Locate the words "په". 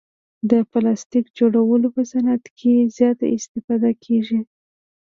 1.95-2.01